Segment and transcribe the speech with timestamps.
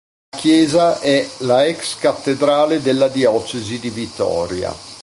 [0.31, 4.75] La chiesa è la ex cattedrale della diocesi di Vitoria.